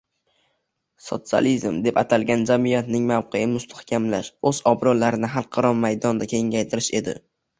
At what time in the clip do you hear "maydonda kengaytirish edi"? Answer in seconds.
5.83-7.15